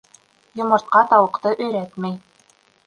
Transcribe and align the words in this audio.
Йомортҡа 0.61 1.03
тауыҡты 1.13 1.55
өйрәтмәй. 1.67 2.21